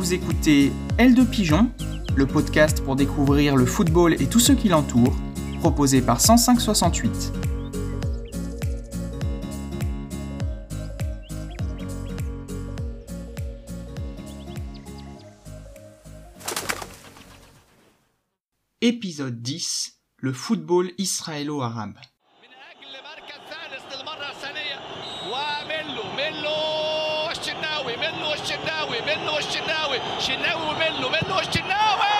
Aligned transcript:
Vous 0.00 0.14
écoutez 0.14 0.72
L 0.96 1.14
de 1.14 1.24
Pigeon, 1.24 1.70
le 2.16 2.26
podcast 2.26 2.82
pour 2.82 2.96
découvrir 2.96 3.54
le 3.54 3.66
football 3.66 4.14
et 4.14 4.26
tout 4.28 4.40
ce 4.40 4.52
qui 4.52 4.70
l'entoure, 4.70 5.14
proposé 5.58 6.00
par 6.00 6.22
10568. 6.22 7.34
Épisode 18.80 19.42
10 19.42 20.00
Le 20.16 20.32
football 20.32 20.92
israélo-arabe. 20.96 21.98
الشناوي 29.00 29.16
ميلو 29.16 29.38
الشناوي. 29.38 29.98
شناوي 30.20 30.62
وميلو 30.62 31.08
ميلو 31.08 31.38
الشناوي! 31.38 32.14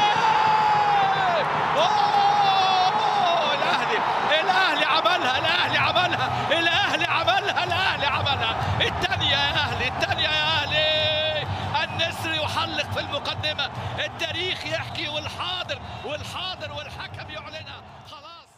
أوه! 1.76 3.54
الأهلي 3.54 3.98
الأهلي 4.40 4.84
عملها 4.84 5.38
الأهلي 5.38 5.78
عملها 5.78 6.58
الأهلي 6.58 7.04
عملها 7.04 7.64
الأهلي 7.64 8.06
عملها. 8.06 8.80
الثانية 8.80 9.30
يا 9.30 9.50
أهلي 9.50 9.88
الثانية 9.88 10.28
يا 10.28 10.62
أهلي. 10.62 11.46
النسر 11.84 12.32
يحلق 12.32 12.92
في 12.92 13.00
المقدمة. 13.00 13.70
التاريخ 14.04 14.66
يحكي 14.66 15.08
والحاضر 15.08 15.80
والحاضر 16.04 16.72
والحكم 16.72 17.30
يعلنها. 17.30 17.82
خلاص. 18.10 18.50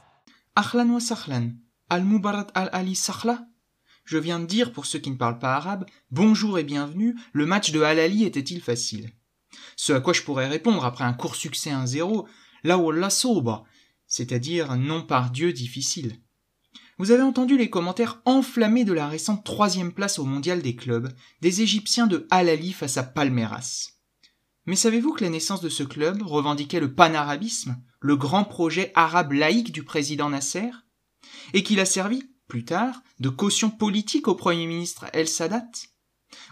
wa 0.91 1.01
sahlan, 1.01 1.45
al-Mubarak 1.91 2.51
al-Ali 2.55 2.95
Sahla 2.95 3.52
Je 4.05 4.19
viens 4.19 4.41
de 4.41 4.47
dire, 4.47 4.73
pour 4.73 4.87
ceux 4.87 4.99
qui 4.99 5.11
ne 5.11 5.17
parlent 5.17 5.39
pas 5.39 5.55
arabe, 5.55 5.87
bonjour 6.11 6.59
et 6.59 6.65
bienvenue, 6.65 7.17
le 7.33 7.47
match 7.47 7.71
de 7.71 7.81
Al-Ali 7.81 8.25
était-il 8.25 8.61
facile? 8.61 9.13
Ce 9.77 9.93
à 9.93 10.01
quoi 10.01 10.13
je 10.13 10.23
pourrais 10.23 10.49
répondre 10.49 10.85
après 10.85 11.05
un 11.05 11.13
court 11.13 11.37
succès 11.37 11.71
1-0, 11.71 12.27
la 12.65 12.79
wallah 12.79 13.11
soba, 13.11 13.65
c'est-à-dire 14.07 14.77
non 14.77 15.03
par 15.03 15.31
Dieu 15.31 15.53
difficile. 15.53 16.19
Vous 16.99 17.11
avez 17.11 17.23
entendu 17.23 17.57
les 17.57 17.71
commentaires 17.71 18.21
enflammés 18.25 18.85
de 18.85 18.93
la 18.93 19.09
récente 19.09 19.45
troisième 19.45 19.93
place 19.93 20.19
au 20.19 20.25
mondial 20.25 20.63
des 20.63 20.77
clubs, 20.77 21.13
des 21.41 21.63
Égyptiens 21.63 22.07
de 22.07 22.27
Al-Ali 22.31 22.73
face 22.73 22.97
à 22.97 23.03
Palmeiras. 23.03 23.93
Mais 24.67 24.77
savez-vous 24.77 25.13
que 25.13 25.25
la 25.25 25.31
naissance 25.31 25.61
de 25.61 25.69
ce 25.69 25.83
club 25.83 26.23
revendiquait 26.23 26.81
le 26.81 26.95
panarabisme, 26.95 27.83
le 28.01 28.17
grand 28.17 28.45
projet 28.45 28.93
arabe 28.95 29.33
laïque 29.33 29.73
du 29.73 29.85
président 29.85 30.29
Nasser, 30.29 30.71
et 31.55 31.63
qu'il 31.63 31.81
a 31.81 31.85
servi, 31.85 32.32
plus 32.53 32.67
tard, 32.67 33.03
de 33.19 33.31
caution 33.31 33.71
politique 33.71 34.29
au 34.29 34.35
Premier 34.35 34.67
ministre 34.67 35.07
El 35.15 35.27
Sadat 35.27 35.71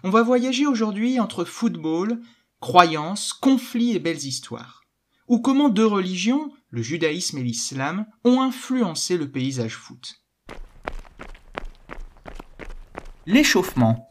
On 0.02 0.08
va 0.08 0.22
voyager 0.22 0.66
aujourd'hui 0.66 1.20
entre 1.20 1.44
football, 1.44 2.22
croyances, 2.58 3.34
conflits 3.34 3.94
et 3.94 3.98
belles 3.98 4.24
histoires, 4.24 4.80
ou 5.28 5.40
comment 5.40 5.68
deux 5.68 5.84
religions, 5.84 6.54
le 6.70 6.80
judaïsme 6.80 7.36
et 7.36 7.42
l'islam, 7.42 8.06
ont 8.24 8.40
influencé 8.40 9.18
le 9.18 9.30
paysage 9.30 9.76
foot. 9.76 10.22
L'échauffement. 13.26 14.08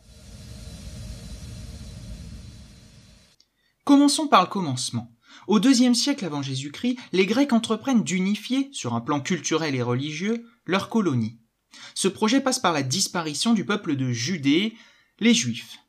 Commençons 3.83 4.27
par 4.27 4.43
le 4.43 4.47
commencement. 4.47 5.11
Au 5.47 5.59
deuxième 5.59 5.95
siècle 5.95 6.23
avant 6.23 6.43
Jésus-Christ, 6.43 6.99
les 7.13 7.25
Grecs 7.25 7.51
entreprennent 7.51 8.03
d'unifier, 8.03 8.69
sur 8.73 8.93
un 8.93 9.01
plan 9.01 9.19
culturel 9.21 9.73
et 9.73 9.81
religieux, 9.81 10.45
leur 10.67 10.89
colonie. 10.89 11.39
Ce 11.95 12.07
projet 12.07 12.41
passe 12.41 12.59
par 12.59 12.73
la 12.73 12.83
disparition 12.83 13.53
du 13.53 13.65
peuple 13.65 13.95
de 13.95 14.11
Judée, 14.11 14.75
les 15.19 15.33
Juifs. 15.33 15.79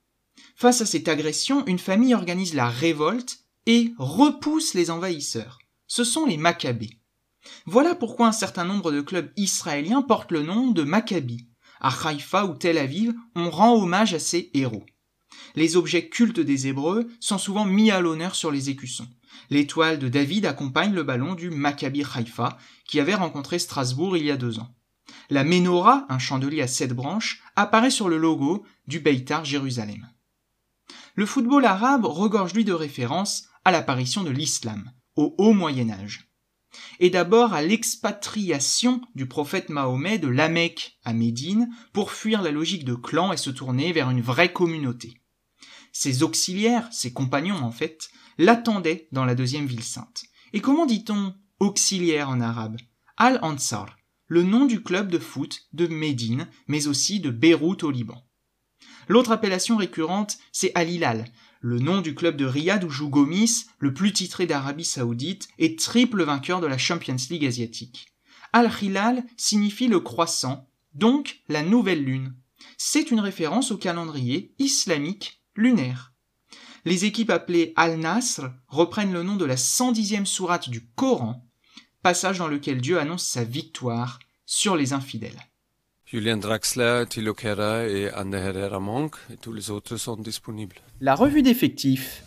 Face 0.56 0.80
à 0.80 0.86
cette 0.86 1.08
agression, 1.08 1.64
une 1.66 1.78
famille 1.78 2.14
organise 2.14 2.54
la 2.54 2.68
révolte 2.68 3.38
et 3.66 3.92
repousse 3.98 4.74
les 4.74 4.90
envahisseurs. 4.90 5.58
Ce 5.86 6.04
sont 6.04 6.26
les 6.26 6.36
Maccabées. 6.36 7.00
Voilà 7.66 7.94
pourquoi 7.94 8.28
un 8.28 8.32
certain 8.32 8.64
nombre 8.64 8.92
de 8.92 9.00
clubs 9.00 9.32
israéliens 9.36 10.02
portent 10.02 10.32
le 10.32 10.42
nom 10.42 10.70
de 10.70 10.82
Maccabi. 10.82 11.46
À 11.80 11.88
Haïfa 11.88 12.44
ou 12.44 12.54
Tel 12.54 12.76
Aviv, 12.76 13.14
on 13.34 13.50
rend 13.50 13.74
hommage 13.74 14.12
à 14.12 14.18
ces 14.18 14.50
héros. 14.52 14.84
Les 15.54 15.76
objets 15.76 16.08
cultes 16.08 16.40
des 16.40 16.66
Hébreux 16.66 17.08
sont 17.18 17.38
souvent 17.38 17.64
mis 17.64 17.90
à 17.90 18.00
l'honneur 18.00 18.34
sur 18.34 18.50
les 18.50 18.68
écussons. 18.68 19.08
L'étoile 19.48 19.98
de 19.98 20.08
David 20.08 20.44
accompagne 20.44 20.92
le 20.92 21.02
ballon 21.02 21.34
du 21.34 21.50
Maccabi 21.50 22.04
Haïfa, 22.14 22.58
qui 22.84 23.00
avait 23.00 23.14
rencontré 23.14 23.58
Strasbourg 23.58 24.16
il 24.16 24.26
y 24.26 24.30
a 24.30 24.36
deux 24.36 24.58
ans. 24.58 24.74
La 25.30 25.44
menorah, 25.44 26.06
un 26.08 26.18
chandelier 26.18 26.60
à 26.60 26.66
sept 26.66 26.92
branches, 26.92 27.40
apparaît 27.54 27.92
sur 27.92 28.08
le 28.08 28.18
logo 28.18 28.66
du 28.88 28.98
Beitar 28.98 29.44
Jérusalem. 29.44 30.10
Le 31.14 31.24
football 31.24 31.64
arabe 31.64 32.04
regorge 32.04 32.52
lui 32.52 32.64
de 32.64 32.72
références 32.72 33.44
à 33.64 33.70
l'apparition 33.70 34.24
de 34.24 34.30
l'islam, 34.30 34.92
au 35.14 35.36
haut 35.38 35.52
Moyen 35.52 35.90
Âge. 35.90 36.28
Et 36.98 37.10
d'abord 37.10 37.54
à 37.54 37.62
l'expatriation 37.62 39.00
du 39.14 39.26
prophète 39.26 39.68
Mahomet 39.68 40.18
de 40.18 40.28
la 40.28 40.50
à 41.04 41.12
Médine 41.12 41.68
pour 41.92 42.10
fuir 42.10 42.42
la 42.42 42.50
logique 42.50 42.84
de 42.84 42.94
clan 42.94 43.32
et 43.32 43.36
se 43.36 43.50
tourner 43.50 43.92
vers 43.92 44.10
une 44.10 44.22
vraie 44.22 44.52
communauté. 44.52 45.20
Ses 45.92 46.24
auxiliaires, 46.24 46.88
ses 46.92 47.12
compagnons 47.12 47.62
en 47.62 47.70
fait, 47.70 48.10
l'attendaient 48.38 49.08
dans 49.12 49.24
la 49.24 49.34
deuxième 49.36 49.66
ville 49.66 49.84
sainte. 49.84 50.24
Et 50.52 50.60
comment 50.60 50.86
dit-on 50.86 51.34
auxiliaire 51.60 52.28
en 52.28 52.40
arabe? 52.40 52.78
Al-Ansar, 53.16 53.96
le 54.30 54.44
nom 54.44 54.64
du 54.64 54.80
club 54.80 55.10
de 55.10 55.18
foot 55.18 55.66
de 55.72 55.88
Médine, 55.88 56.48
mais 56.68 56.86
aussi 56.86 57.18
de 57.18 57.30
Beyrouth 57.30 57.82
au 57.82 57.90
Liban. 57.90 58.24
L'autre 59.08 59.32
appellation 59.32 59.76
récurrente, 59.76 60.38
c'est 60.52 60.70
Al-Hilal, 60.76 61.24
le 61.60 61.80
nom 61.80 62.00
du 62.00 62.14
club 62.14 62.36
de 62.36 62.44
Riyad 62.44 62.84
où 62.84 62.90
joue 62.90 63.08
Gomis, 63.08 63.66
le 63.80 63.92
plus 63.92 64.12
titré 64.12 64.46
d'Arabie 64.46 64.84
saoudite 64.84 65.48
et 65.58 65.74
triple 65.74 66.22
vainqueur 66.22 66.60
de 66.60 66.68
la 66.68 66.78
Champions 66.78 67.16
League 67.28 67.44
asiatique. 67.44 68.06
Al-Hilal 68.52 69.24
signifie 69.36 69.88
le 69.88 69.98
croissant, 69.98 70.70
donc 70.94 71.40
la 71.48 71.64
nouvelle 71.64 72.04
lune. 72.04 72.36
C'est 72.78 73.10
une 73.10 73.20
référence 73.20 73.72
au 73.72 73.78
calendrier 73.78 74.54
islamique 74.60 75.42
lunaire. 75.56 76.12
Les 76.84 77.04
équipes 77.04 77.30
appelées 77.30 77.72
Al-Nasr 77.74 78.42
reprennent 78.68 79.12
le 79.12 79.24
nom 79.24 79.34
de 79.34 79.44
la 79.44 79.56
110e 79.56 80.24
sourate 80.24 80.70
du 80.70 80.88
Coran, 80.94 81.49
passage 82.02 82.38
dans 82.38 82.48
lequel 82.48 82.80
Dieu 82.80 82.98
annonce 82.98 83.26
sa 83.26 83.44
victoire 83.44 84.18
sur 84.46 84.76
les 84.76 84.92
infidèles. 84.92 85.38
Julien 86.06 86.36
Draxler, 86.36 87.04
Thilo 87.08 87.34
Kehrer 87.34 88.02
et 88.02 88.10
Anne 88.10 88.34
Herrera 88.34 88.80
Monk, 88.80 89.14
et 89.32 89.36
tous 89.36 89.52
les 89.52 89.70
autres 89.70 89.96
sont 89.96 90.16
disponibles. 90.16 90.76
La 91.00 91.14
revue 91.14 91.42
d'effectifs. 91.42 92.24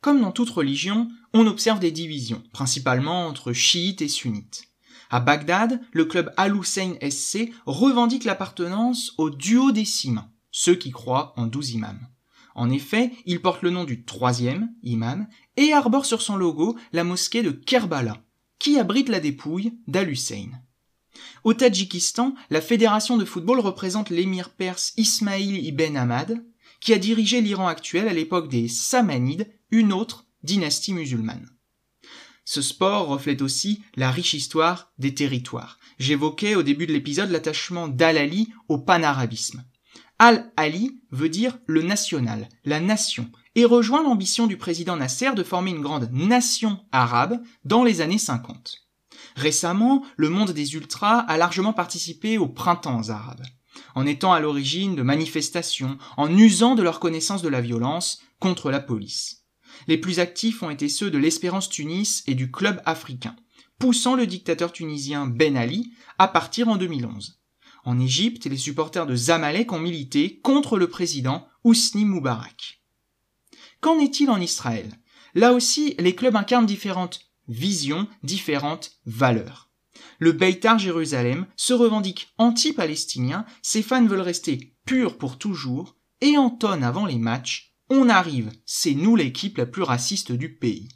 Comme 0.00 0.22
dans 0.22 0.32
toute 0.32 0.50
religion, 0.50 1.08
on 1.34 1.46
observe 1.46 1.78
des 1.78 1.90
divisions, 1.90 2.42
principalement 2.52 3.26
entre 3.26 3.52
chiites 3.52 4.02
et 4.02 4.08
sunnites. 4.08 4.64
À 5.10 5.20
Bagdad, 5.20 5.78
le 5.92 6.06
club 6.06 6.32
Al-Hussein 6.38 6.94
SC 7.06 7.52
revendique 7.66 8.24
l'appartenance 8.24 9.12
au 9.18 9.28
duo 9.28 9.72
des 9.72 9.84
six 9.84 10.10
mains, 10.10 10.30
ceux 10.50 10.74
qui 10.74 10.90
croient 10.90 11.34
en 11.36 11.46
douze 11.46 11.72
imams. 11.72 12.08
En 12.54 12.70
effet, 12.70 13.12
il 13.26 13.40
porte 13.40 13.62
le 13.62 13.70
nom 13.70 13.84
du 13.84 14.04
troisième 14.04 14.70
imam 14.82 15.26
et 15.56 15.72
arbore 15.72 16.06
sur 16.06 16.22
son 16.22 16.36
logo 16.36 16.76
la 16.92 17.04
mosquée 17.04 17.42
de 17.42 17.50
Kerbala, 17.50 18.22
qui 18.58 18.78
abrite 18.78 19.08
la 19.08 19.20
dépouille 19.20 19.74
d'Al-Hussein. 19.86 20.50
Au 21.44 21.54
Tadjikistan, 21.54 22.34
la 22.50 22.60
fédération 22.60 23.16
de 23.16 23.24
football 23.24 23.60
représente 23.60 24.10
l'émir 24.10 24.50
perse 24.50 24.92
Ismail 24.96 25.66
ibn 25.66 25.96
Ahmad, 25.96 26.44
qui 26.80 26.92
a 26.94 26.98
dirigé 26.98 27.40
l'Iran 27.40 27.68
actuel 27.68 28.08
à 28.08 28.12
l'époque 28.12 28.48
des 28.48 28.68
Samanides, 28.68 29.48
une 29.70 29.92
autre 29.92 30.26
dynastie 30.42 30.92
musulmane. 30.92 31.48
Ce 32.44 32.60
sport 32.60 33.06
reflète 33.06 33.40
aussi 33.40 33.82
la 33.94 34.10
riche 34.10 34.34
histoire 34.34 34.92
des 34.98 35.14
territoires. 35.14 35.78
J'évoquais 35.98 36.56
au 36.56 36.62
début 36.62 36.86
de 36.86 36.92
l'épisode 36.92 37.30
l'attachement 37.30 37.88
d'Al-Ali 37.88 38.52
au 38.68 38.78
panarabisme. 38.78 39.64
Al-Ali 40.18 41.00
veut 41.10 41.28
dire 41.28 41.58
le 41.66 41.82
national, 41.82 42.48
la 42.64 42.80
nation, 42.80 43.30
et 43.54 43.64
rejoint 43.64 44.02
l'ambition 44.02 44.46
du 44.46 44.56
président 44.56 44.96
Nasser 44.96 45.34
de 45.34 45.42
former 45.42 45.70
une 45.70 45.82
grande 45.82 46.10
nation 46.12 46.80
arabe 46.92 47.40
dans 47.64 47.84
les 47.84 48.00
années 48.00 48.18
50. 48.18 48.78
Récemment, 49.36 50.04
le 50.16 50.28
monde 50.28 50.50
des 50.50 50.74
ultras 50.74 51.18
a 51.18 51.36
largement 51.36 51.72
participé 51.72 52.38
aux 52.38 52.48
printemps 52.48 53.08
arabes, 53.08 53.44
en 53.94 54.06
étant 54.06 54.32
à 54.32 54.40
l'origine 54.40 54.94
de 54.94 55.02
manifestations, 55.02 55.98
en 56.16 56.36
usant 56.36 56.74
de 56.74 56.82
leur 56.82 57.00
connaissance 57.00 57.42
de 57.42 57.48
la 57.48 57.60
violence 57.60 58.20
contre 58.40 58.70
la 58.70 58.80
police. 58.80 59.44
Les 59.86 59.98
plus 59.98 60.20
actifs 60.20 60.62
ont 60.62 60.70
été 60.70 60.88
ceux 60.88 61.10
de 61.10 61.18
l'Espérance 61.18 61.68
Tunis 61.68 62.22
et 62.26 62.34
du 62.34 62.50
Club 62.50 62.80
africain, 62.84 63.36
poussant 63.78 64.14
le 64.14 64.26
dictateur 64.26 64.72
tunisien 64.72 65.26
Ben 65.26 65.56
Ali 65.56 65.92
à 66.18 66.28
partir 66.28 66.68
en 66.68 66.76
2011. 66.76 67.40
En 67.84 67.98
Égypte, 67.98 68.46
les 68.46 68.56
supporters 68.56 69.06
de 69.06 69.16
Zamalek 69.16 69.72
ont 69.72 69.80
milité 69.80 70.40
contre 70.40 70.78
le 70.78 70.88
président 70.88 71.48
Ousni 71.64 72.04
Moubarak. 72.04 72.81
Qu'en 73.82 73.98
est-il 73.98 74.30
en 74.30 74.40
Israël? 74.40 74.88
Là 75.34 75.52
aussi, 75.52 75.96
les 75.98 76.14
clubs 76.14 76.36
incarnent 76.36 76.66
différentes 76.66 77.20
visions, 77.48 78.06
différentes 78.22 78.92
valeurs. 79.06 79.70
Le 80.20 80.30
Beitar 80.30 80.78
Jérusalem 80.78 81.46
se 81.56 81.72
revendique 81.72 82.32
anti-palestinien, 82.38 83.44
ses 83.60 83.82
fans 83.82 84.06
veulent 84.06 84.20
rester 84.20 84.76
purs 84.86 85.18
pour 85.18 85.36
toujours 85.36 85.96
et 86.20 86.38
entonne 86.38 86.84
avant 86.84 87.06
les 87.06 87.18
matchs 87.18 87.74
On 87.90 88.08
arrive, 88.08 88.52
c'est 88.64 88.94
nous 88.94 89.16
l'équipe 89.16 89.58
la 89.58 89.66
plus 89.66 89.82
raciste 89.82 90.30
du 90.30 90.54
pays. 90.54 90.88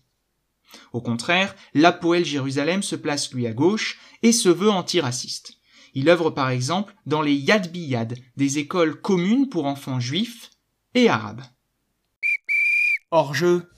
Au 0.92 1.00
contraire, 1.00 1.56
l'Apoel 1.74 2.24
Jérusalem 2.24 2.84
se 2.84 2.94
place 2.94 3.32
lui 3.32 3.48
à 3.48 3.52
gauche 3.52 3.98
et 4.22 4.30
se 4.30 4.48
veut 4.48 4.70
antiraciste. 4.70 5.58
Il 5.94 6.08
œuvre 6.08 6.30
par 6.30 6.50
exemple 6.50 6.94
dans 7.04 7.22
les 7.22 7.34
Yad 7.34 7.72
Biyad, 7.72 8.16
des 8.36 8.58
écoles 8.58 9.00
communes 9.00 9.48
pour 9.48 9.64
enfants 9.64 9.98
juifs 9.98 10.50
et 10.94 11.08
arabes. 11.08 11.42
Hors 13.12 13.34
jeu. 13.34 13.70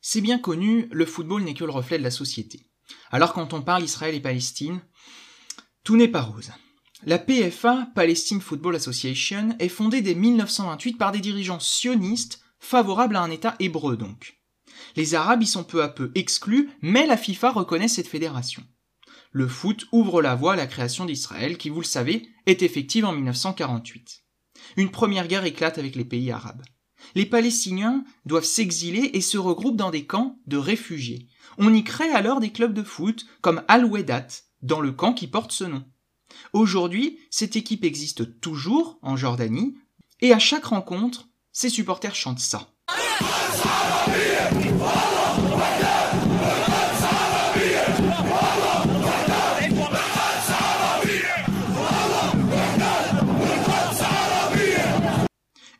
C'est 0.00 0.22
bien 0.22 0.38
connu, 0.38 0.88
le 0.92 1.04
football 1.04 1.42
n'est 1.42 1.52
que 1.52 1.64
le 1.64 1.70
reflet 1.70 1.98
de 1.98 2.02
la 2.02 2.10
société. 2.10 2.70
Alors 3.10 3.34
quand 3.34 3.52
on 3.52 3.60
parle 3.60 3.84
Israël 3.84 4.14
et 4.14 4.20
Palestine, 4.20 4.80
tout 5.84 5.96
n'est 5.96 6.08
pas 6.08 6.22
rose. 6.22 6.52
La 7.04 7.18
PFA, 7.18 7.90
Palestine 7.94 8.40
Football 8.40 8.76
Association, 8.76 9.54
est 9.58 9.68
fondée 9.68 10.00
dès 10.00 10.14
1928 10.14 10.94
par 10.94 11.12
des 11.12 11.20
dirigeants 11.20 11.60
sionistes 11.60 12.40
favorables 12.58 13.16
à 13.16 13.22
un 13.22 13.30
État 13.30 13.56
hébreu 13.60 13.98
donc. 13.98 14.40
Les 14.96 15.14
Arabes 15.14 15.42
y 15.42 15.46
sont 15.46 15.64
peu 15.64 15.82
à 15.82 15.90
peu 15.90 16.10
exclus, 16.14 16.70
mais 16.80 17.06
la 17.06 17.18
FIFA 17.18 17.50
reconnaît 17.50 17.88
cette 17.88 18.08
fédération. 18.08 18.64
Le 19.32 19.46
foot 19.46 19.86
ouvre 19.92 20.22
la 20.22 20.34
voie 20.34 20.54
à 20.54 20.56
la 20.56 20.66
création 20.66 21.04
d'Israël, 21.04 21.58
qui, 21.58 21.68
vous 21.68 21.80
le 21.80 21.86
savez, 21.86 22.26
est 22.46 22.62
effective 22.62 23.04
en 23.04 23.12
1948. 23.12 24.24
Une 24.76 24.90
première 24.90 25.28
guerre 25.28 25.44
éclate 25.44 25.78
avec 25.78 25.96
les 25.96 26.04
pays 26.04 26.30
arabes. 26.30 26.62
Les 27.14 27.26
Palestiniens 27.26 28.04
doivent 28.26 28.44
s'exiler 28.44 29.10
et 29.14 29.20
se 29.20 29.38
regroupent 29.38 29.76
dans 29.76 29.90
des 29.90 30.04
camps 30.04 30.38
de 30.46 30.56
réfugiés. 30.56 31.28
On 31.56 31.72
y 31.72 31.84
crée 31.84 32.10
alors 32.10 32.40
des 32.40 32.50
clubs 32.50 32.74
de 32.74 32.82
foot 32.82 33.26
comme 33.40 33.62
Al-Wedat, 33.68 34.26
dans 34.62 34.80
le 34.80 34.92
camp 34.92 35.12
qui 35.12 35.26
porte 35.26 35.52
ce 35.52 35.64
nom. 35.64 35.84
Aujourd'hui, 36.52 37.18
cette 37.30 37.56
équipe 37.56 37.84
existe 37.84 38.40
toujours 38.40 38.98
en 39.02 39.16
Jordanie, 39.16 39.76
et 40.20 40.32
à 40.32 40.38
chaque 40.38 40.66
rencontre, 40.66 41.28
ses 41.52 41.70
supporters 41.70 42.14
chantent 42.14 42.40
ça. 42.40 42.74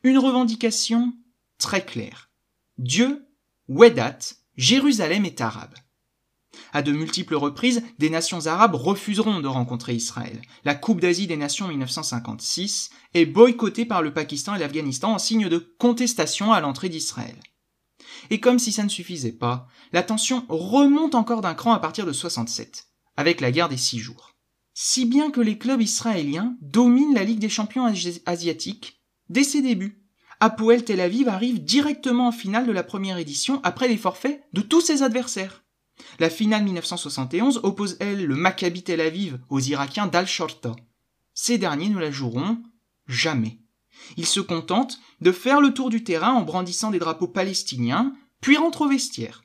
Une 0.03 0.19
revendication 0.19 1.13
très 1.59 1.85
claire. 1.85 2.31
Dieu, 2.79 3.27
Wedat, 3.69 4.19
Jérusalem 4.57 5.25
est 5.25 5.41
arabe. 5.41 5.75
À 6.73 6.83
de 6.83 6.93
multiples 6.93 7.35
reprises, 7.35 7.83
des 7.99 8.11
nations 8.11 8.47
arabes 8.47 8.75
refuseront 8.75 9.41
de 9.41 9.49
rencontrer 9.49 9.95
Israël. 9.95 10.41
La 10.65 10.75
Coupe 10.75 11.01
d'Asie 11.01 11.27
des 11.27 11.37
Nations 11.37 11.69
1956 11.69 12.91
est 13.15 13.27
boycottée 13.27 13.85
par 13.85 14.03
le 14.03 14.13
Pakistan 14.13 14.55
et 14.55 14.59
l'Afghanistan 14.59 15.15
en 15.15 15.19
signe 15.19 15.49
de 15.49 15.59
contestation 15.79 16.53
à 16.53 16.61
l'entrée 16.61 16.89
d'Israël. 16.89 17.37
Et 18.31 18.41
comme 18.41 18.59
si 18.59 18.73
ça 18.73 18.85
ne 18.85 18.89
suffisait 18.89 19.33
pas, 19.33 19.67
la 19.93 20.03
tension 20.03 20.45
remonte 20.49 21.15
encore 21.15 21.41
d'un 21.41 21.55
cran 21.55 21.73
à 21.73 21.79
partir 21.79 22.07
de 22.07 22.13
67, 22.13 22.89
avec 23.17 23.41
la 23.41 23.51
guerre 23.51 23.69
des 23.69 23.77
six 23.77 23.99
jours. 23.99 24.33
Si 24.75 25.07
bien 25.07 25.31
que 25.31 25.41
les 25.41 25.59
clubs 25.59 25.83
israéliens 25.83 26.57
dominent 26.61 27.15
la 27.15 27.25
Ligue 27.25 27.41
des 27.41 27.49
champions 27.49 27.93
asiatiques 28.27 28.98
dès 29.29 29.45
ses 29.45 29.63
débuts. 29.63 30.03
Apoel 30.41 30.85
Tel 30.85 31.01
Aviv 31.01 31.29
arrive 31.29 31.65
directement 31.65 32.29
en 32.29 32.33
finale 32.33 32.67
de 32.67 32.73
la 32.73 32.85
première 32.85 33.19
édition 33.19 33.61
après 33.65 33.89
les 33.89 33.97
forfaits 33.97 34.41
de 34.53 34.61
tous 34.61 34.81
ses 34.81 35.03
adversaires. 35.03 35.65
La 36.21 36.31
finale 36.31 36.65
1971 36.65 37.61
oppose, 37.65 37.97
elle, 37.99 38.25
le 38.25 38.37
Maccabi 38.37 38.85
Tel 38.85 39.01
Aviv 39.01 39.41
aux 39.49 39.61
Irakiens 39.61 40.07
d'Al-Shorta. 40.07 40.77
Ces 41.35 41.59
derniers 41.59 41.89
ne 41.89 41.99
la 41.99 42.11
joueront 42.11 42.63
jamais. 43.09 43.59
Ils 44.17 44.27
se 44.27 44.41
contentent 44.41 45.01
de 45.21 45.33
faire 45.33 45.61
le 45.61 45.75
tour 45.75 45.91
du 45.91 46.05
terrain 46.05 46.33
en 46.33 46.43
brandissant 46.43 46.91
des 46.91 46.99
drapeaux 46.99 47.29
palestiniens, 47.29 48.15
puis 48.41 48.57
rentrent 48.57 48.83
au 48.83 48.89
vestiaire. 48.89 49.43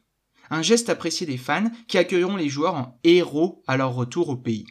Un 0.50 0.62
geste 0.62 0.90
apprécié 0.90 1.26
des 1.26 1.38
fans 1.38 1.72
qui 1.88 1.98
accueilleront 1.98 2.36
les 2.36 2.50
joueurs 2.50 2.76
en 2.76 3.00
héros 3.04 3.64
à 3.68 3.78
leur 3.78 3.96
retour 3.96 4.30
au 4.30 4.38
pays. 4.38 4.68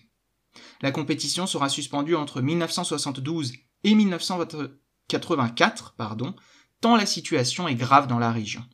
La 0.81 0.93
compétition 0.93 1.47
sera 1.47 1.69
suspendue 1.69 2.15
entre 2.15 2.41
1972 2.41 3.53
et 3.85 3.95
1984, 5.11 5.95
pardon, 5.97 6.35
tant 6.81 6.97
la 6.97 7.07
situation 7.07 7.69
est 7.69 7.75
grave 7.75 8.07
dans 8.07 8.19
la 8.19 8.33
région. 8.33 8.65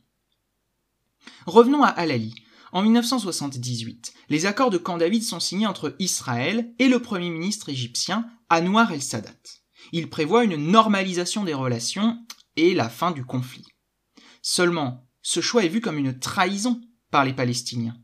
Revenons 1.45 1.83
à 1.83 1.89
Al-Ali. 1.89 2.33
En 2.71 2.83
1978, 2.83 4.13
les 4.29 4.45
accords 4.45 4.69
de 4.69 4.77
Camp 4.77 4.97
David 4.97 5.23
sont 5.23 5.39
signés 5.39 5.65
entre 5.65 5.95
Israël 5.99 6.71
et 6.77 6.87
le 6.87 7.01
premier 7.01 7.29
ministre 7.29 7.69
égyptien 7.69 8.29
Anwar 8.49 8.91
el-Sadat. 8.91 9.33
Ils 9.91 10.09
prévoient 10.09 10.43
une 10.43 10.71
normalisation 10.71 11.43
des 11.43 11.53
relations 11.53 12.19
et 12.55 12.73
la 12.73 12.89
fin 12.89 13.11
du 13.11 13.25
conflit. 13.25 13.65
Seulement, 14.41 15.07
ce 15.21 15.41
choix 15.41 15.63
est 15.63 15.69
vu 15.69 15.81
comme 15.81 15.97
une 15.97 16.19
trahison 16.19 16.81
par 17.09 17.25
les 17.25 17.33
Palestiniens. 17.33 17.97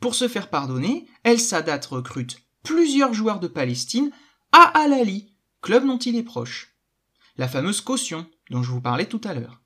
Pour 0.00 0.14
se 0.14 0.28
faire 0.28 0.50
pardonner, 0.50 1.06
el-Sadat 1.24 1.80
recrute 1.90 2.38
plusieurs 2.62 3.14
joueurs 3.14 3.40
de 3.40 3.48
Palestine 3.48 4.10
à 4.52 4.62
Al-Ali, 4.82 5.34
club 5.60 5.84
dont 5.86 5.98
il 5.98 6.16
est 6.16 6.22
proche. 6.22 6.71
La 7.36 7.48
fameuse 7.48 7.80
caution 7.80 8.26
dont 8.50 8.62
je 8.62 8.70
vous 8.70 8.80
parlais 8.82 9.06
tout 9.06 9.20
à 9.24 9.32
l'heure. 9.32 9.62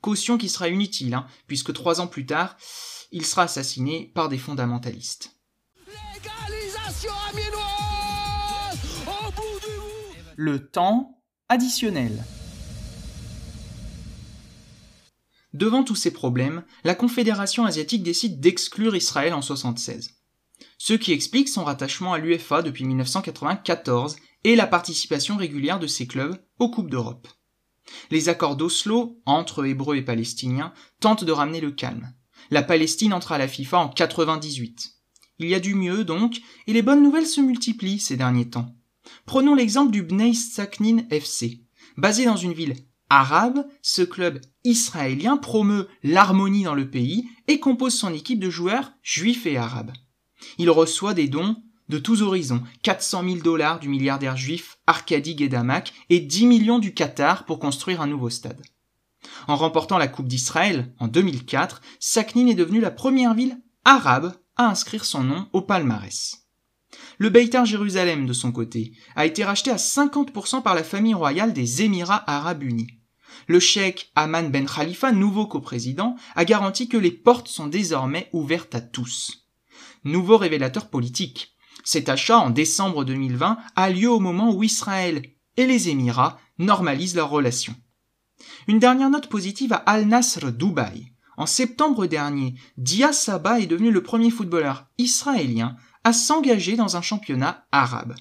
Caution 0.00 0.38
qui 0.38 0.48
sera 0.48 0.68
inutile, 0.68 1.14
hein, 1.14 1.26
puisque 1.46 1.72
trois 1.72 2.00
ans 2.00 2.08
plus 2.08 2.26
tard, 2.26 2.56
il 3.12 3.24
sera 3.24 3.42
assassiné 3.42 4.10
par 4.14 4.28
des 4.28 4.38
fondamentalistes. 4.38 5.36
Le 10.36 10.68
temps 10.68 11.22
additionnel. 11.48 12.24
Devant 15.54 15.84
tous 15.84 15.94
ces 15.94 16.12
problèmes, 16.12 16.64
la 16.84 16.94
Confédération 16.94 17.64
asiatique 17.64 18.02
décide 18.02 18.40
d'exclure 18.40 18.96
Israël 18.96 19.32
en 19.32 19.40
1976. 19.40 20.15
Ce 20.86 20.92
qui 20.92 21.10
explique 21.10 21.48
son 21.48 21.64
rattachement 21.64 22.12
à 22.12 22.18
l'UFA 22.18 22.62
depuis 22.62 22.84
1994 22.84 24.14
et 24.44 24.54
la 24.54 24.68
participation 24.68 25.36
régulière 25.36 25.80
de 25.80 25.88
ces 25.88 26.06
clubs 26.06 26.40
aux 26.60 26.70
Coupes 26.70 26.90
d'Europe. 26.90 27.26
Les 28.12 28.28
accords 28.28 28.54
d'Oslo, 28.54 29.20
entre 29.26 29.64
Hébreux 29.64 29.96
et 29.96 30.02
Palestiniens, 30.02 30.72
tentent 31.00 31.24
de 31.24 31.32
ramener 31.32 31.60
le 31.60 31.72
calme. 31.72 32.14
La 32.52 32.62
Palestine 32.62 33.12
entre 33.12 33.32
à 33.32 33.38
la 33.38 33.48
FIFA 33.48 33.78
en 33.78 33.88
98. 33.88 34.92
Il 35.40 35.48
y 35.48 35.56
a 35.56 35.58
du 35.58 35.74
mieux 35.74 36.04
donc, 36.04 36.36
et 36.68 36.72
les 36.72 36.82
bonnes 36.82 37.02
nouvelles 37.02 37.26
se 37.26 37.40
multiplient 37.40 37.98
ces 37.98 38.16
derniers 38.16 38.48
temps. 38.48 38.72
Prenons 39.24 39.56
l'exemple 39.56 39.90
du 39.90 40.04
Bnei 40.04 40.34
Saknin 40.34 40.98
FC. 41.10 41.62
Basé 41.96 42.26
dans 42.26 42.36
une 42.36 42.52
ville 42.52 42.76
arabe, 43.10 43.66
ce 43.82 44.02
club 44.02 44.40
israélien 44.62 45.36
promeut 45.36 45.88
l'harmonie 46.04 46.62
dans 46.62 46.76
le 46.76 46.88
pays 46.88 47.28
et 47.48 47.58
compose 47.58 47.94
son 47.94 48.14
équipe 48.14 48.38
de 48.38 48.50
joueurs 48.50 48.92
juifs 49.02 49.46
et 49.46 49.56
arabes. 49.56 49.90
Il 50.58 50.70
reçoit 50.70 51.14
des 51.14 51.28
dons 51.28 51.56
de 51.88 51.98
tous 51.98 52.22
horizons, 52.22 52.62
400 52.82 53.24
000 53.24 53.36
dollars 53.38 53.78
du 53.78 53.88
milliardaire 53.88 54.36
juif 54.36 54.78
Arkady 54.86 55.36
Gedamak 55.38 55.92
et 56.10 56.20
10 56.20 56.46
millions 56.46 56.78
du 56.78 56.94
Qatar 56.94 57.44
pour 57.44 57.58
construire 57.58 58.00
un 58.00 58.06
nouveau 58.06 58.30
stade. 58.30 58.62
En 59.48 59.56
remportant 59.56 59.98
la 59.98 60.08
Coupe 60.08 60.28
d'Israël 60.28 60.92
en 60.98 61.08
2004, 61.08 61.80
Saknin 62.00 62.46
est 62.48 62.54
devenue 62.54 62.80
la 62.80 62.90
première 62.90 63.34
ville 63.34 63.58
arabe 63.84 64.34
à 64.56 64.68
inscrire 64.68 65.04
son 65.04 65.22
nom 65.22 65.48
au 65.52 65.62
palmarès. 65.62 66.46
Le 67.18 67.30
Beitar 67.30 67.64
Jérusalem, 67.64 68.26
de 68.26 68.32
son 68.32 68.52
côté, 68.52 68.92
a 69.14 69.26
été 69.26 69.44
racheté 69.44 69.70
à 69.70 69.76
50% 69.76 70.62
par 70.62 70.74
la 70.74 70.84
famille 70.84 71.14
royale 71.14 71.52
des 71.52 71.82
Émirats 71.82 72.24
arabes 72.30 72.62
unis. 72.62 72.88
Le 73.48 73.60
cheikh 73.60 74.10
Aman 74.14 74.50
Ben 74.50 74.66
Khalifa, 74.66 75.12
nouveau 75.12 75.46
coprésident, 75.46 76.16
a 76.34 76.44
garanti 76.44 76.88
que 76.88 76.96
les 76.96 77.10
portes 77.10 77.48
sont 77.48 77.66
désormais 77.66 78.28
ouvertes 78.32 78.74
à 78.74 78.80
tous. 78.80 79.45
Nouveau 80.06 80.36
révélateur 80.36 80.88
politique. 80.88 81.56
Cet 81.82 82.08
achat 82.08 82.38
en 82.38 82.50
décembre 82.50 83.04
2020 83.04 83.58
a 83.74 83.90
lieu 83.90 84.08
au 84.08 84.20
moment 84.20 84.54
où 84.54 84.62
Israël 84.62 85.20
et 85.56 85.66
les 85.66 85.88
Émirats 85.88 86.38
normalisent 86.58 87.16
leurs 87.16 87.28
relations. 87.28 87.74
Une 88.68 88.78
dernière 88.78 89.10
note 89.10 89.28
positive 89.28 89.72
à 89.72 89.78
Al 89.78 90.06
Nasr 90.06 90.52
Dubaï. 90.52 91.12
En 91.36 91.46
septembre 91.46 92.06
dernier, 92.06 92.54
Dia 92.76 93.12
Saba 93.12 93.58
est 93.58 93.66
devenu 93.66 93.90
le 93.90 94.00
premier 94.00 94.30
footballeur 94.30 94.86
israélien 94.96 95.76
à 96.04 96.12
s'engager 96.12 96.76
dans 96.76 96.96
un 96.96 97.02
championnat 97.02 97.66
arabe. 97.72 98.14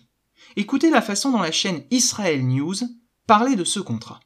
Écoutez 0.55 0.89
la 0.89 1.03
façon 1.03 1.31
dont 1.31 1.41
la 1.41 1.51
chaîne 1.51 1.83
Israel 1.91 2.47
News 2.47 2.77
parlait 3.27 3.55
de 3.55 3.63
ce 3.63 3.79
contrat. 3.79 4.21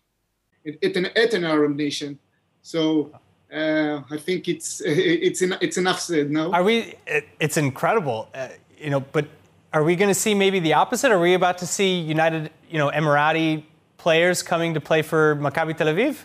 Uh, 3.53 4.01
I 4.11 4.17
think 4.17 4.47
it's 4.47 4.81
it's 4.85 5.41
it's 5.41 5.77
enough 5.77 5.99
said. 5.99 6.29
No, 6.31 6.51
Are 6.53 6.63
we? 6.63 6.95
it- 7.07 7.27
It's 7.39 7.57
incredible, 7.57 8.27
uh, 8.33 8.47
you 8.83 8.89
know. 8.89 8.99
But 9.11 9.25
are 9.73 9.83
we 9.83 9.95
going 9.95 10.09
to 10.09 10.19
see 10.19 10.33
maybe 10.35 10.59
the 10.59 10.73
opposite? 10.73 11.11
Are 11.11 11.19
we 11.19 11.33
about 11.35 11.57
to 11.59 11.65
see 11.67 11.99
United, 11.99 12.49
you 12.71 12.77
know, 12.77 12.89
Emirati 12.91 13.63
players 13.97 14.41
coming 14.43 14.73
to 14.73 14.81
play 14.81 15.01
for 15.01 15.35
Maccabi 15.35 15.75
Tel 15.75 15.87
Aviv? 15.87 16.15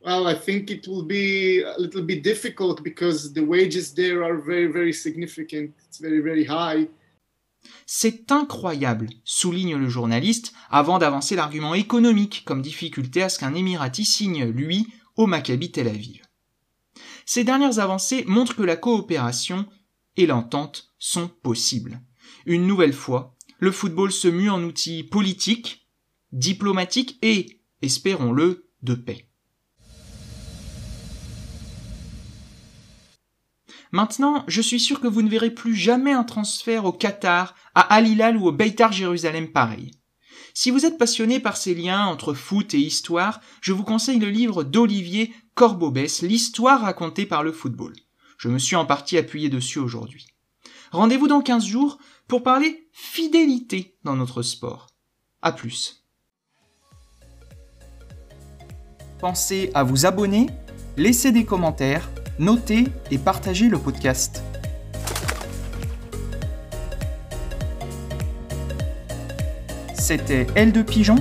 well, 0.00 0.26
I 0.28 0.34
think 0.34 0.70
it 0.70 0.86
will 0.88 1.02
be 1.02 1.60
a 1.62 1.76
little 1.78 2.02
bit 2.02 2.22
difficult 2.22 2.82
because 2.82 3.32
the 3.32 3.44
wages 3.44 3.92
there 3.94 4.22
are 4.24 4.36
very 4.36 4.66
very 4.78 4.92
significant. 4.92 5.74
It's 5.88 5.98
very 5.98 6.20
very 6.20 6.44
high. 6.44 6.88
C'est 7.86 8.30
incroyable, 8.30 9.08
souligne 9.24 9.76
le 9.76 9.88
journaliste, 9.88 10.52
avant 10.70 10.98
d'avancer 10.98 11.34
l'argument 11.36 11.74
économique 11.74 12.42
comme 12.46 12.62
difficulté 12.62 13.22
à 13.22 13.28
ce 13.28 13.38
qu'un 13.38 13.54
Émirati 13.54 14.04
signe, 14.04 14.44
lui, 14.46 14.86
au 15.18 15.26
Maccabi 15.26 15.70
Tel 15.70 15.88
Aviv. 15.88 16.22
Ces 17.26 17.44
dernières 17.44 17.80
avancées 17.80 18.24
montrent 18.26 18.56
que 18.56 18.62
la 18.62 18.76
coopération 18.76 19.66
et 20.16 20.26
l'entente 20.26 20.94
sont 20.98 21.28
possibles. 21.28 22.00
Une 22.46 22.66
nouvelle 22.66 22.94
fois, 22.94 23.36
le 23.58 23.70
football 23.70 24.12
se 24.12 24.28
mue 24.28 24.48
en 24.48 24.62
outil 24.62 25.02
politique, 25.02 25.86
diplomatique 26.32 27.18
et, 27.20 27.60
espérons-le, 27.82 28.70
de 28.82 28.94
paix. 28.94 29.28
Maintenant, 33.90 34.44
je 34.46 34.60
suis 34.60 34.80
sûr 34.80 35.00
que 35.00 35.08
vous 35.08 35.22
ne 35.22 35.30
verrez 35.30 35.50
plus 35.50 35.74
jamais 35.74 36.12
un 36.12 36.24
transfert 36.24 36.84
au 36.84 36.92
Qatar, 36.92 37.54
à 37.74 37.80
Al 37.80 38.06
Hilal 38.06 38.36
ou 38.36 38.46
au 38.46 38.52
Beitar 38.52 38.92
Jérusalem 38.92 39.50
pareil. 39.50 39.90
Si 40.60 40.72
vous 40.72 40.84
êtes 40.84 40.98
passionné 40.98 41.38
par 41.38 41.56
ces 41.56 41.72
liens 41.72 42.06
entre 42.06 42.34
foot 42.34 42.74
et 42.74 42.80
histoire, 42.80 43.40
je 43.60 43.72
vous 43.72 43.84
conseille 43.84 44.18
le 44.18 44.28
livre 44.28 44.64
d'Olivier 44.64 45.32
Corbobès, 45.54 46.22
L'histoire 46.22 46.80
racontée 46.80 47.26
par 47.26 47.44
le 47.44 47.52
football. 47.52 47.92
Je 48.38 48.48
me 48.48 48.58
suis 48.58 48.74
en 48.74 48.84
partie 48.84 49.16
appuyé 49.16 49.50
dessus 49.50 49.78
aujourd'hui. 49.78 50.26
Rendez-vous 50.90 51.28
dans 51.28 51.42
15 51.42 51.64
jours 51.64 51.98
pour 52.26 52.42
parler 52.42 52.88
fidélité 52.90 53.96
dans 54.02 54.16
notre 54.16 54.42
sport. 54.42 54.88
A 55.42 55.52
plus. 55.52 56.04
Pensez 59.20 59.70
à 59.74 59.84
vous 59.84 60.06
abonner, 60.06 60.48
laisser 60.96 61.30
des 61.30 61.44
commentaires, 61.44 62.10
noter 62.40 62.88
et 63.12 63.18
partager 63.18 63.68
le 63.68 63.78
podcast. 63.78 64.42
C'était 70.08 70.46
L 70.54 70.72
de 70.72 70.80
Pigeon, 70.80 71.16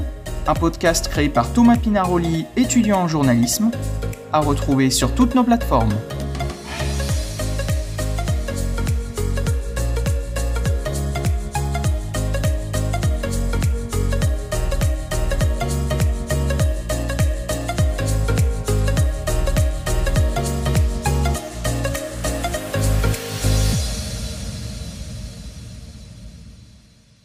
un 0.48 0.54
podcast 0.54 1.10
créé 1.10 1.28
par 1.28 1.52
Thomas 1.52 1.76
Pinaroli, 1.76 2.46
étudiant 2.56 3.00
en 3.00 3.10
journalisme, 3.10 3.70
à 4.32 4.40
retrouver 4.40 4.92
sur 4.92 5.14
toutes 5.14 5.36
nos 5.36 5.44
plateformes. 5.44 5.92